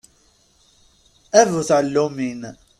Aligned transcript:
A 1.39 1.41
bu 1.51 1.59
tɛellumin! 1.69 2.41